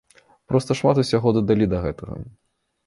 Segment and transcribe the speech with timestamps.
[0.51, 2.15] Проста шмат усяго дадалі да гэтага.